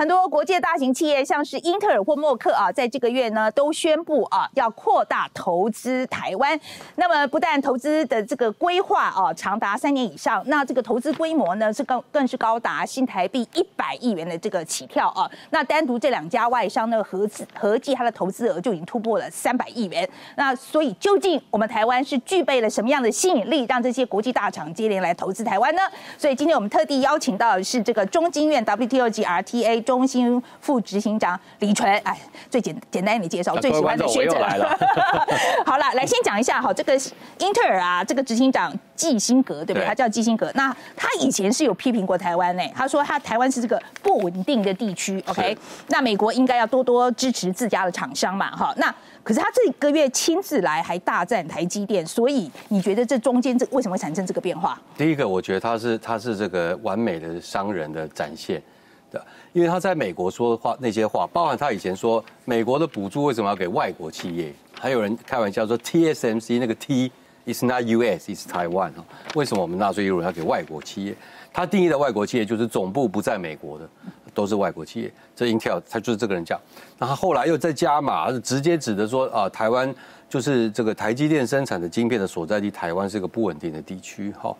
[0.00, 6.58] 很多国际大型企业，像是英特尔或默克啊，在这个月呢都宣布啊要扩大投资台湾。
[6.94, 15.30] 那么不但投资的这个规划啊长达三年以上，那这个投资规模呢是更更是高达新台币一百亿元的这个起跳啊。
[15.50, 20.08] 那单独这两家外商呢合资合计它的投资额就已经突破了三百亿元。
[20.36, 25.82] 那所以究竟我们台湾是具备了什么样的吸引力，让这些国际大厂接连来投资台湾呢？
[26.16, 29.89] 所以今天我们特地邀请到的是这个中经院 WTO 及 RTA。
[29.90, 32.16] 中心副执行长李纯，哎，
[32.48, 34.68] 最简简单一点介绍，最喜欢的学者来了。
[35.66, 36.94] 好了，来先讲一下哈，这个
[37.38, 39.84] 英特尔啊，这个执行长基辛格，对不对？
[39.84, 40.48] 他叫基辛格。
[40.54, 45.20] 那他以前是有批评过台湾呢，他说他台湾是这个不稳定的地区。
[45.26, 45.58] OK，
[45.88, 48.72] 那美国应该要多多支持自家的厂商嘛，哈。
[48.76, 48.94] 那
[49.24, 54.80] 可是他这个月亲自来，还大战台积电，所以你觉得这中间这为什么会产生这个变化？
[54.96, 58.62] 第一个，我觉得他是他是这个完美的商人的展现。
[59.10, 67.10] 的，因为他在美国说的话那些话，包含他以前说美国的补助为什么要给外国企业，还有人开玩笑说 TSMC 那个 T
[67.46, 71.14] is not US is Taiwan 哦，为什么我们纳税义务要给外国企业？
[71.52, 73.88] 他定义的外国企业就是总部不在美国的，
[74.32, 75.12] 都是外国企业。
[75.34, 76.60] 这 Intel 他就是这个人讲，
[76.96, 79.92] 然后后来又再加码，直接指的说啊，台湾
[80.28, 84.54] 就是这个台积电生产的晶片的所在地，台湾是一个不稳定的地区，哈。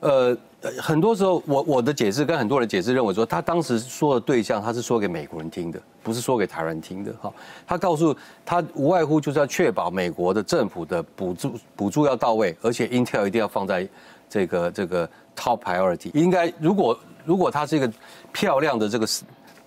[0.00, 0.36] 呃，
[0.78, 7.32] 很多时候我我的解释跟很多人解释认为说，他当时说的对象他是说给美国人听的，不是说给台湾听的哈。
[7.66, 13.88] 他告诉他无外乎就是要确保美国的政府的补助补助要到位，而且 Intel 一定要放在
[14.28, 16.10] 这个这个 top priority。
[16.14, 17.90] 应该如果如果他是一个
[18.32, 19.06] 漂亮的这个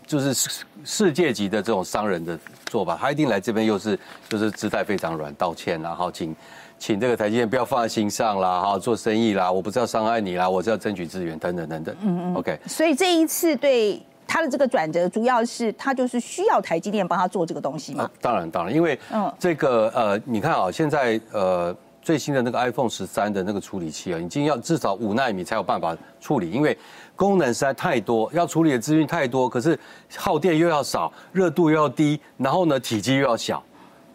[0.10, 0.50] 就是
[0.84, 6.36] 世界级的这种商人的做法，他一定来这边又是就是姿态非常软，道歉然后请。
[6.82, 11.94] 请这个台积电不要放在心上啦，哈，做生意啦，我不是要伤害你啦，我是要争取资源等等等等。
[12.00, 12.58] 嗯嗯，OK。
[12.68, 18.10] 所以这一次对他的这个转折，主要是他就是需要台积电帮他做这个东西嘛？
[18.22, 26.78] 当然当然，因为嗯，这个呃，你看啊，现在呃最新的那个 iPhone 十三的那个处理器啊，已经要至少五纳米才有办法处理，因为
[27.16, 29.78] 功能实在太多，要处理的资讯太多，可是
[30.16, 33.62] 耗电又要少，热度又要低，然后呢体积又要小，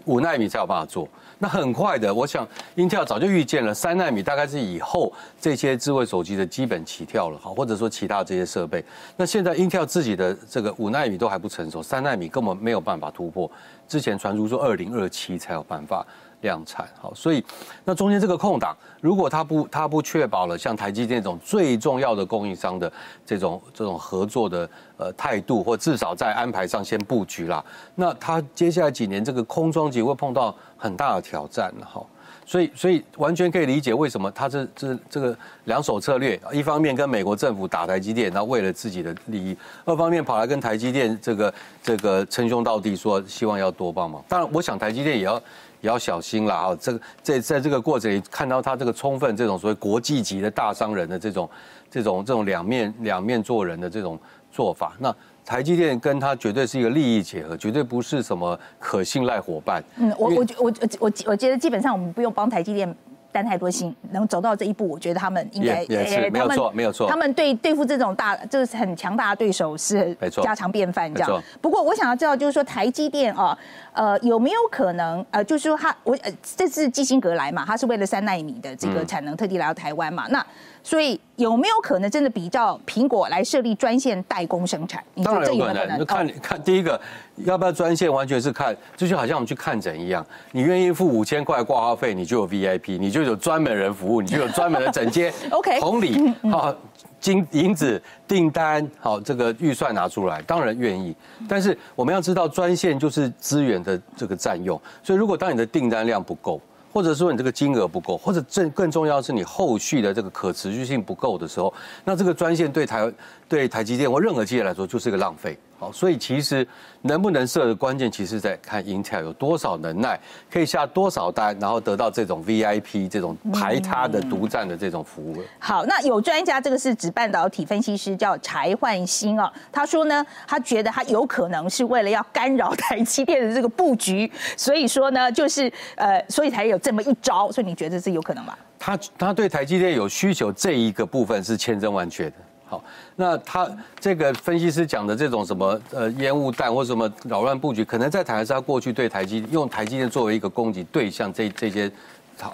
[0.06, 1.08] 五纳米才有办法做。
[1.38, 2.46] 那很快的，我想
[2.76, 8.82] ，Intel 早就预见了，三纳米大概是以后这些智慧手机的基本起跳了，好，或者说其他这些设备。
[9.16, 13.50] 那现在 Intel 自己的这个五纳米都还不成熟，三纳米根本没有办法突破。
[13.86, 16.06] 之前传出说二零二七才有办法。
[16.44, 17.42] 量产好，所以
[17.84, 22.92] 那中间这个空档，如果他不他不确保了像台积电这种最重要的供应商的
[23.24, 24.68] 这种这种合作的
[24.98, 32.04] 呃态度，或至少在安排上先布局啦，那他接下来几年这个空装机会碰到很大的挑战了哈。
[32.46, 35.34] 所以所以完全可以理解为什么他这这这个
[35.64, 39.56] 两手策略，一方面跟美国政府打台积电，然后为了自己的利益；
[39.86, 44.22] 二方面跑来跟台积电这个这个称兄道弟，说希望要多帮忙。
[44.28, 45.40] 当然，我想台积电也要。
[45.84, 46.76] 也要小心了啊！
[46.80, 51.48] 这个在在这个过程里看到他这个充分这种所谓国际级的大商人的这种
[51.90, 54.18] 这种这种两面两面做人的这种
[54.50, 59.84] 做法，那台积电跟他绝对是一个利益结合，绝对不是什么可信赖伙伴。
[59.98, 62.96] 嗯，我我我我我我觉得基本上我们不用帮台积电。
[63.34, 67.10] 担太多心，能走到这一步，我觉得他们应该也是没有错，没有错。
[67.10, 71.42] 他们对对付这种大，就是很强大的对手是家常便饭这样。
[71.60, 73.58] 不过我想要知道，就是说台积电啊，
[73.92, 80.26] 呃，有没有可能呃，就是说他我呃，这次基辛格来嘛，他是为了三纳米的这个产能特地来到台湾嘛？
[80.28, 80.46] 那
[80.84, 85.02] 所以有没有可能真的比较苹果来设立专线代工生产？
[85.24, 86.04] 当然有可能。
[86.04, 87.00] 看看第一个
[87.36, 95.32] 要不要专线，完全是看，这就好像我们去看诊一样，你愿意付五千块挂号费，你就有 VIP，你就有专门人服务，你就有专门的整间。
[95.50, 96.72] OK，同理，好
[97.18, 101.16] 金银子订单，好这个预算拿出来，当然愿意。
[101.48, 106.60] 但是我们要知道，专线就是资源的这个占用，所以如果当你的订单量不够。
[106.94, 111.74] 或者说你这个金额不够，或者更更重要的是你后续的这个可持续性不够的时候，
[112.04, 113.12] 那这个专线对台
[113.48, 115.58] 对台积电或任何企业来说就是一个浪费。
[115.78, 116.66] 好，所以其实
[117.02, 120.18] 能不能设的关键，其实在看 Intel 有多少能耐，
[120.50, 125.42] 可以下多少单，然后得到这种 VIP 这种排他的独占的这种服务。
[125.58, 137.50] 好，那有专家，这个是指半导体分析师叫柴焕新啊，他说呢，他觉得他有可能是为了要干扰台积电的这个布局，所以说呢，就是呃，所以才有这么一招。
[137.50, 138.56] 所以你觉得是有可能吗？
[138.78, 142.36] 他他对台积电有需求这一个部分是千真万确的。
[142.74, 142.82] 好，
[143.14, 151.88] 那他这个分析师讲的这种什么呃烟雾弹或什么扰乱布局，可能在台湾是他过去对台积用台积电作为一个攻击对象这这些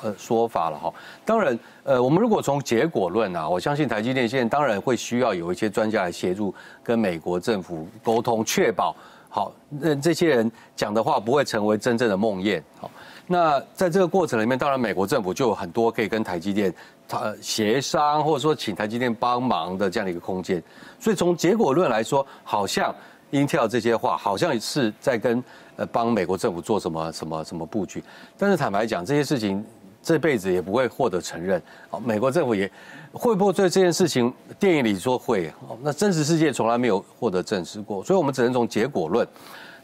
[0.02, 0.93] 呃说法了哈。
[1.25, 8.94] 当然，呃，我们如果从结果论啊，我相信台积电现在当然会需要有一些专家来协助跟美国政府沟通，确保
[9.31, 12.62] 好那这些人讲的话不会成为真正的梦魇。
[12.78, 12.90] 好，
[13.32, 16.75] 那在这个过程里面，当然美国政府就有很多可以跟台积电
[17.06, 20.61] 他协商，或者说请台积电帮忙的这样的一个空间。
[20.99, 22.93] 所以从结果论来说，好像。
[23.32, 25.41] Intel 这些话好像是在跟
[25.77, 28.03] 呃帮美国政府做什么什么什么布局，
[28.37, 29.65] 但是坦白讲，这些事情
[30.03, 31.62] 这辈子也不会获得承认。
[31.88, 32.69] 好，美国政府也
[33.12, 35.49] 会不会对这件事情，电影里说会，
[35.81, 39.25] 那真实世界从来没有获得证实过，所以我们只能从结果论。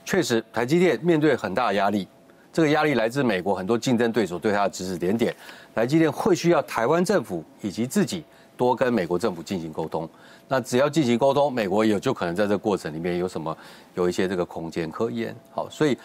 [0.04, 2.08] 确实，台积电面对很大压力，
[2.56, 5.36] 这个压力来自美国很多竞争对手对他的指指点点，
[5.74, 8.24] 台积电会需要台湾政府以及自己
[8.56, 10.08] 多跟美国政府进行沟通。
[10.48, 13.54] 那只要进行沟通，美国也就可能在这个过程里面有什么
[13.94, 15.36] 有一些这个空间可言。
[15.52, 15.98] 好，所以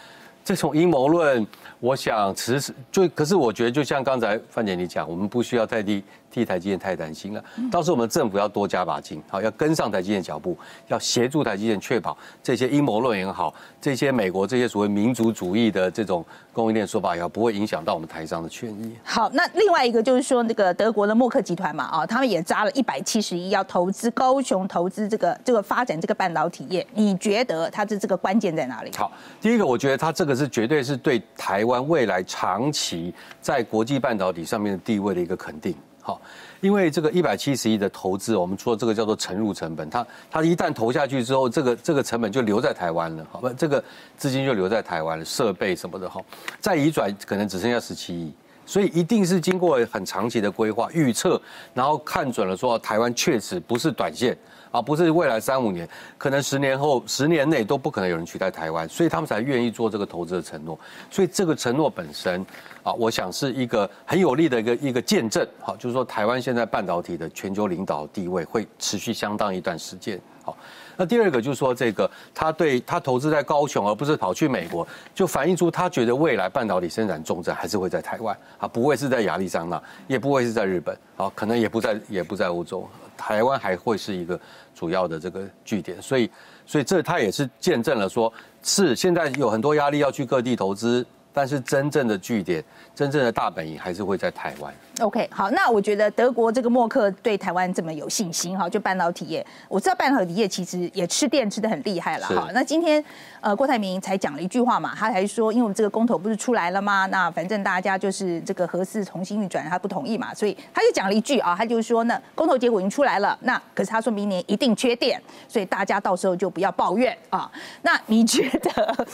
[0.44, 1.46] 这种阴谋论，
[1.80, 6.04] 我想其实就可是我觉得就像刚才范姐你讲，我们不需要太替。
[6.34, 10.58] 替台积电太担心了，到时候我们政府要多加把劲，好，要跟上台积电脚步，
[10.88, 16.24] 要协助台积电确保这些阴谋论也好，这些美国这些所谓民族主义的这种
[16.54, 18.96] 供应链说法也好，不会影响到我们台商的权益。
[19.04, 28.92] 好，那另外一个就是说，那个德国的默克集团嘛，啊，他们也砸了一百七十亿要投资高雄，投资这个这个发展这个半导体业，你觉得它的这个关键在哪里？
[28.96, 29.12] 好，
[29.42, 35.76] 第一个，我觉得它这个是绝对是对台湾未来长期在国际半导体上面的地位的一个肯定。
[36.04, 36.20] 好，
[36.62, 43.54] 因为这个一百七十亿的投资，我们说这个叫做沉入成本，它它一旦投下去之后，这个这个成本就留在台湾了，好吧？
[43.56, 43.84] 这个
[44.18, 46.26] 资金就留在台湾了，设备什么的好，
[46.60, 48.34] 再移转可能只剩下十七亿，
[48.72, 51.42] 所以一定是经过很长期的规划预测，
[51.74, 54.38] 然后看准了说台湾确实不是短线。
[54.72, 55.86] 啊，不是未来三五年，
[56.18, 60.80] 可能十年后、十年内都不可能有人取代台湾，所以他们才愿意做这个投资的承诺。
[61.10, 62.40] 所以这个承诺本身，
[62.82, 65.46] 啊，我想是一个很有利的一个一个见证。
[65.60, 70.18] 好，就是说台湾现在半导体的全球领导地位会持续相当一段时间。
[70.42, 70.56] 好，
[71.02, 82.88] 那第二个就是说这个他对他投资在高雄，而不是跑去美国，就反映出他觉得未来半导体生产重镇还是会在台湾，啊，不会是在亚利桑那，也不会是在日本，啊，可能也不在也不在欧洲。
[83.18, 84.40] 台湾还会是一个
[84.76, 86.30] 主要的这个据点，所以，
[86.68, 88.32] 所以这他也是见证了说，
[88.62, 92.64] 是现在有很多压力要去各地投资，但是真正的据点。
[92.94, 94.72] 真正的大本营还是会在台湾。
[95.02, 102.50] OK，好，那我觉得德国这个默克对台湾这么有信心哈，就半导体业，我知道半导体业其实也吃电吃的很厉害了哈。
[102.54, 103.04] 那今天
[103.40, 107.08] 呃郭台铭才讲了一句话嘛，他还说，因为我们这个公投不是出来了吗？
[107.08, 117.52] 那反正大家就是这个核四重新运转，他不同意嘛，所以他就讲了一句啊，他就是说呢，公投结果已经出来了，那可是他说明年一定缺电，所以大家到时候就不要抱怨啊。
[117.82, 119.06] 那你觉得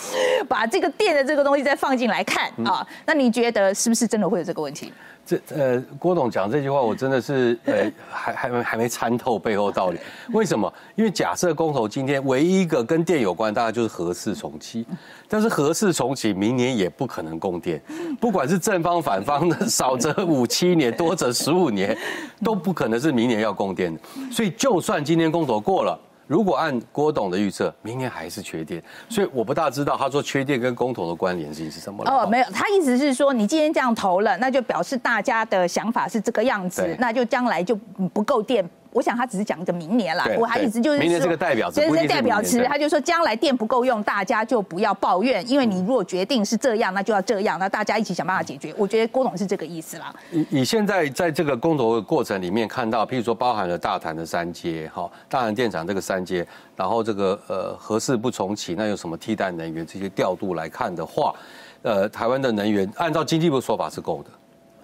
[0.49, 2.85] 把这个电的这个东西再放进来看啊？
[3.05, 3.73] 那你觉得？
[3.77, 4.91] 是不是真的会有这个问题？
[5.27, 9.99] 这呃，郭董讲这句话，我真的是呃，还还没还没参透背后道理。
[10.31, 10.73] 为什么？
[10.95, 14.85] 因为假设公投今天唯一一个跟电有关，大概就是核四重启。
[15.27, 17.81] 但是核四重启明年也不可能供电，
[18.21, 21.97] 不管是正方反方的，少则五七年，多则十五年，
[22.41, 23.99] 都不可能是明年要供电的。
[24.31, 25.99] 所以，就算今天公投过了。
[26.27, 32.03] 如果按郭董的预测，明年还是缺电，所以我不大知道他说缺电跟公投的关联性是什么。
[32.05, 37.75] 哦，没有，他意思是说，你今天这样投了，那就表示大家的想法是这个样子，那就将来就
[38.13, 38.69] 不够电。
[38.97, 48.73] 我想他只是讲一个明年啦，我还一直就是明年这个代表，这是代表词，他就说将来电不够用，大家就不要抱怨，因为你如果决定是这样，那就要这样，那大家一起想办法解决。
[48.75, 50.11] 我觉得郭董是这个意思啦。
[50.31, 56.43] 你你现在在这个公投的过程里面看到，譬如说包含了大潭的三阶，哈，大潭电厂这个三阶，
[56.75, 61.35] 然后这个呃核四不重启，那有什么替代能源这些调度来看的话，
[61.83, 64.31] 呃，台湾的能源按照经济部说法是够的。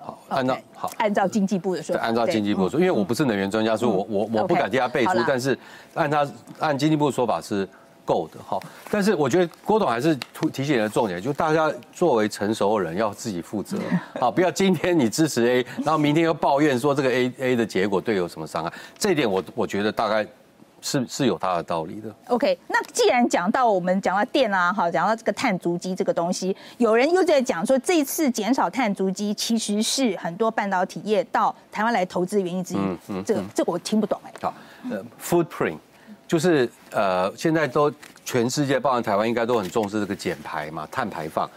[0.06, 5.58] 好，按照好，按照经济部的说法，按照经济部说，因为我不是能源专家，所以我我我不敢替他背书，但是
[5.94, 6.28] 按他
[6.60, 7.66] 按经济部的说法是
[8.04, 8.60] 够的，哈。
[8.92, 10.14] 但是我觉得郭董还是
[10.52, 13.78] 提醒的重点，就大家作为成熟的人要自己负责，
[14.20, 20.28] 好，不要今天你支持 A，然后明天又抱怨说这个 A A 的结果对有什么伤害，这一点我我觉得大概。
[20.84, 22.13] 是是有它的道理的。
[22.28, 32.78] OK，那既然讲到我们讲到电啊，好，讲到这个碳足迹这个东西，有人又在讲说，这次减少碳足迹其实是很多半导体业到台湾来投资的原因之一。
[32.78, 34.34] 嗯嗯，这个这个我听不懂哎。
[34.42, 34.54] 好，
[34.92, 35.78] 呃，footprint
[36.28, 37.92] 就是呃，现在都
[38.25, 41.50] 全世界，包含台湾，应该都很重视这个减排嘛，碳排放。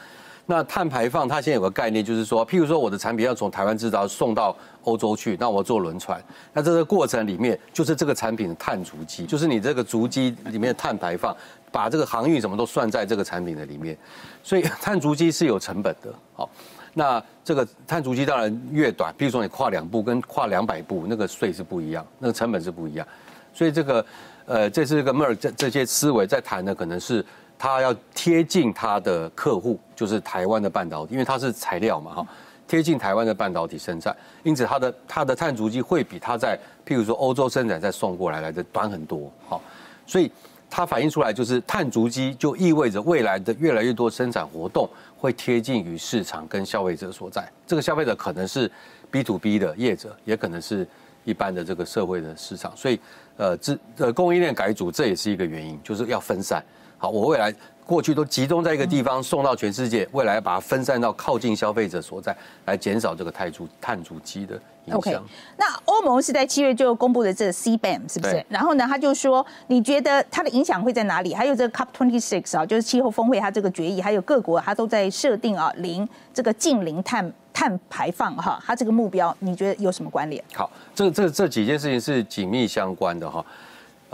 [0.49, 6.23] 那碳排放，它现在有个概念，就是说，譬如说我的产品要从台湾制造送到欧洲去，那我坐轮船，
[6.53, 11.37] 那这个过程里面就是这个产品的碳足迹，就是你这个足迹里面的碳排放，
[11.73, 13.99] 把这个航运什么都算在这个产品的里面，
[14.45, 16.15] 所以碳足迹是有成本的。
[16.35, 16.49] 好，
[16.95, 23.05] 那这个碳足迹当然越短，比如说你跨两步跟跨两百步，那个税是不一样，那个成本是不一样。
[23.53, 24.07] 所以这个，
[24.45, 27.25] 呃，这是一个 Mer 这这些思维在谈的，可能是
[27.58, 32.26] 它要贴近它的客户，就是台湾的半导体，因为它是材料嘛，哈，
[32.66, 39.60] 贴近台湾的半导体生产，因此它的它的碳足迹会比它在譬如说欧洲生产再送过来来的短很多，好，
[40.06, 40.30] 所以。
[40.68, 44.86] 它反映出来就是碳足迹，就意味着未来的越来越多生产活动
[45.16, 47.48] 会贴近于市场跟消费者所在。
[47.64, 48.70] 这个消费者可能是
[49.08, 50.86] B to B 的业者，也可能是
[51.22, 52.76] 一般的这个社会的市场。
[52.76, 52.98] 所以，
[53.36, 56.62] 呃，这呃供应链改组这也是一个原因，就是要分散。
[56.99, 57.55] 好，我未来。
[57.85, 60.05] 过去都集中在一个地方，送到全世界。
[60.11, 65.23] 未来把它分散到靠近消费者所在，来减少这个碳足碳足迹的影响。
[65.57, 68.45] 那欧盟是在七月就公布的这 CBAM 是不是？
[68.49, 71.33] 然后呢，他就说，你觉得它的影响会在哪里？
[71.33, 80.43] 还有这个 COP twenty six 啊，就是气候峰会，它这个决议，还有各国它都在设定啊零这个近零碳碳排放哈，它这个目标，你觉得有什么关联？
[80.55, 83.47] 好，这这这几件事情是紧密相关的哈。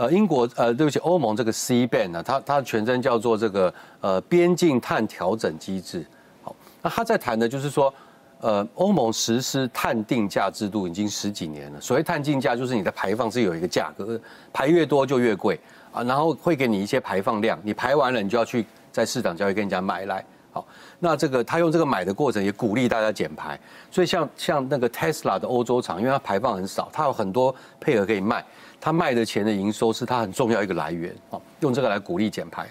[0.03, 6.05] 呃，英国呃，对不起，欧盟这个 C ban 呢，它它全称叫做这个呃边境碳调整机制。
[6.43, 7.95] 好，那他在谈的就是说，
[8.41, 11.81] 呃，欧盟实施碳定价制度已经十几年了。
[11.81, 14.21] 所谓碳定价，就是你的排放是有一个价格，
[14.53, 15.57] 排越多就越贵
[15.93, 20.25] 啊，然后会给你一些排放量，你排完了，你就要去在市场交易跟人家买来。
[20.51, 20.67] 好，
[20.99, 23.57] 那这个他用这个买的过程也鼓励大家减排，
[23.89, 28.45] 所以像像那个 Tesla 的欧洲厂，因为它排放很少，它有很多配额可以卖。
[28.85, 32.69] 他卖的钱的营收是他很重要一个来源，啊，用这个来鼓励减排。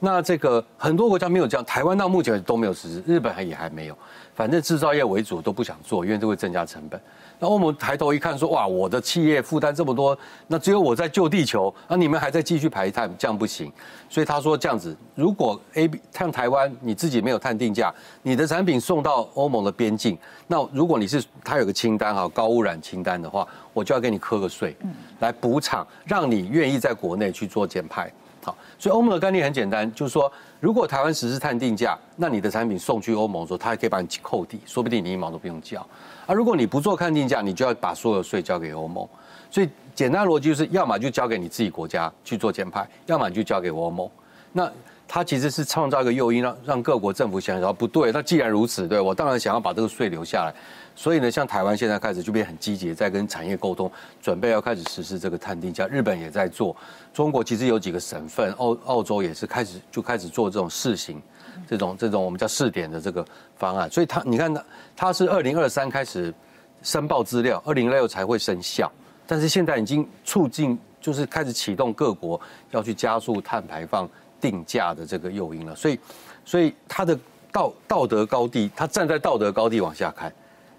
[0.00, 3.98] 那这个很多国家没有这样，台湾到目前都没有实施，日本也还没有。
[4.34, 6.98] 反正制造业为主都不想做，因为这会增加成本。
[7.38, 13.72] 那欧盟抬头一看，说：“哇，我的企业负担这么多，那只有我在救地球，那你们还在继续排碳，这样不行。”
[14.08, 24.76] 所以他说：“这样子，如果 A B 像台湾，你自己没有碳定价，你的产品送到欧盟的边境，那如果你是他有个清单哈，高污染清单的话，我就要给你扣个税，
[25.18, 28.12] 来补偿，让你愿意在国内去做减排。
[28.44, 35.80] 好，所以欧盟的概念很简单，就是说，如果台湾实施碳定价，那你的产品送去欧盟的时候，他还可以把你扣抵，说不定你一毛都不用交。”
[36.26, 39.08] 啊，如果你不做看定价，你就要把所有税交给欧盟。
[39.50, 44.06] 所以简单逻辑就是，要么就交给你自己国家去做减排，要么就交给欧盟。
[44.52, 44.70] 那
[45.06, 50.54] 它其实是创造一个诱因，让让各国政府想想，不对，那既然如此，对我当然想要把这个税留下来。
[50.96, 53.90] 所以呢，像台湾现在开始就变很积极，在跟产业沟通，
[54.22, 55.86] 准备要开始实施这个碳定价。
[55.88, 56.74] 日本也在做，
[57.12, 61.20] 中国其实有几个省份，澳澳洲也是开始就开始做这种试行。
[61.68, 63.24] 这种这种我们叫试点的这个
[63.56, 64.64] 方案，所以它你看它
[64.96, 66.34] 它是二零二三开始
[66.82, 68.90] 申报资料，二零二六才会生效，
[69.26, 72.40] 但是现在已经促进就是开始启动各国
[72.72, 74.08] 要去加速碳排放
[74.44, 75.98] 定价的这个诱因了，所以
[76.44, 77.18] 所以他的
[77.50, 80.30] 道道德高地，他站在道德高地往下看，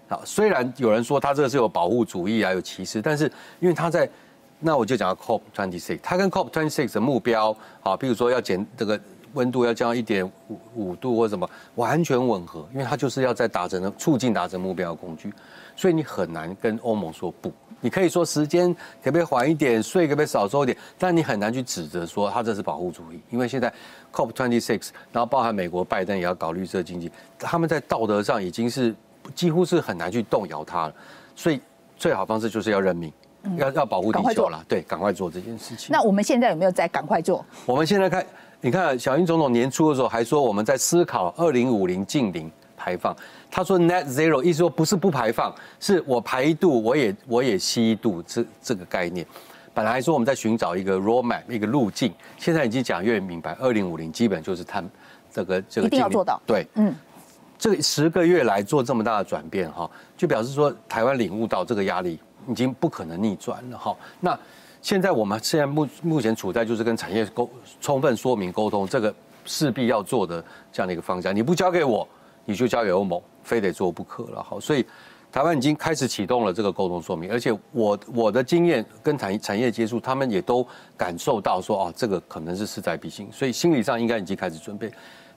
[0.08, 3.24] 啊，虽然有人说他这个是有保护主义啊，有歧视，但是
[3.58, 4.08] 因为他在
[4.60, 9.00] 那我就讲到 COP twenty six，他跟 COP twenty six 的目标啊，比如说要减这个。
[9.36, 15.32] 温度要降到一点五五度或什么，完全吻合，因为它就是要在达成的促进达成目标的工具，
[15.76, 17.52] 所以你很难跟欧盟说不。
[17.82, 18.74] 你可以说时间
[19.04, 23.70] 可不可以缓一点，税可不可以少收一点，但你很难去指责说它这是保护主义，因为现在
[24.10, 28.94] COP twenty six，然后包含美国拜登也要搞绿色经济，他们在道德上已经是
[29.34, 30.94] 几乎是很难去动摇它了，
[31.36, 31.60] 所以
[31.98, 33.12] 最好方式就是要认命，
[33.58, 35.88] 要要保护地球了，对，赶快做这件事情。
[35.92, 37.44] 那我们现在有没有在赶快做？
[37.66, 38.24] 我们现在看。
[38.60, 43.14] 你看，小英总统年初的时候还说我们在思考二零五零近零排放。
[43.50, 49.24] 他说 net zero，意思说不是不排放，是我排一度，我也我也吸一度，这这个概念。
[49.72, 54.82] 本来说我们在寻找一个 roadmap，一个路径，现在已经讲越明白，二零五零基本就是他
[55.30, 56.40] 这个这个一定要做到。
[56.46, 56.94] 对，嗯，
[57.58, 63.94] 这十个月来做这么大的转变哈，就表示说台湾领悟到这个压力已经不可能逆转了哈。
[64.18, 64.38] 那
[64.86, 67.50] 现在我们现在目目前处在就是跟产业沟
[67.80, 69.12] 充分说明沟通，这个
[69.44, 70.40] 势必要做的
[70.70, 71.34] 这样的一个方向。
[71.34, 72.06] 你不交给我，
[72.44, 74.40] 你就交给欧盟，非得做不可了。
[74.40, 74.86] 好，所以
[75.32, 80.64] 台湾已经开始启动了这个沟通说明，而且我我的经验跟产产业接触，他们也都
[80.96, 84.88] 感受到说，哦，这个可能是势在必行，所以心理上应该已经开始准备。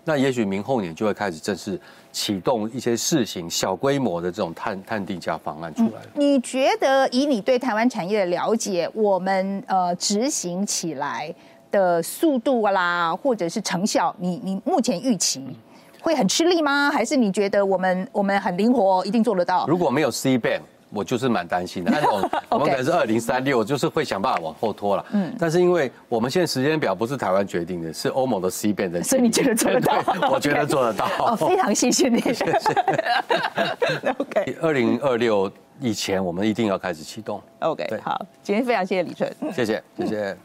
[0.05, 1.79] 那也许明后年就会开始正式
[2.11, 6.07] 启动一些试行小规模的这种碳碳定价方案出来了。
[6.15, 11.33] 你觉得以你对台湾产业的了解，我们呃执行起来
[11.69, 15.45] 的速度啦，或者是成效，你你目前预期
[16.01, 16.89] 会很吃力吗？
[16.89, 19.67] 还是你觉得我们我们很灵活，一定做得到？
[19.67, 21.91] 如果没有 C ban，我就是蛮担心的。
[21.93, 22.07] 但是
[22.49, 25.05] 我们可能是二零三六，就是会想办法往后拖了。
[25.11, 30.03] 嗯，但是因为我们现在时间表不是台湾决定的，是欧盟的 C 变的，所以你觉得做得到？
[30.31, 31.07] 我觉得做得到。
[31.19, 32.19] 哦，非常 谢谢你。
[34.17, 37.41] OK，二零二六以前我们一定要开始启动。
[37.59, 40.37] OK，好，今天非常谢谢李春，谢谢，谢谢。